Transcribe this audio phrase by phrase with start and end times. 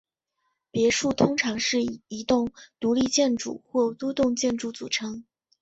[0.71, 5.25] 别墅通常是一栋独立建筑或多栋建筑组成。